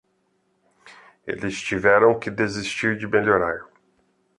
[1.27, 3.67] Eles tiveram que desistir de melhorar.